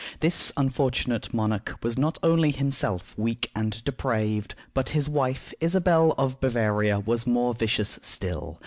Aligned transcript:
This 0.19 0.51
unfortunate 0.57 1.31
monarch 1.31 1.77
was 1.83 1.95
not 1.95 2.17
only 2.23 2.49
himself 2.49 3.15
weak 3.19 3.51
and 3.55 3.83
depraved, 3.83 4.55
but 4.73 4.89
his 4.89 5.07
wife, 5.07 5.53
Isabel 5.59 6.15
of 6.17 6.39
Bavaria, 6.39 6.99
was 6.99 7.27
more 7.27 7.53
vicious 7.53 7.99
still. 8.01 8.57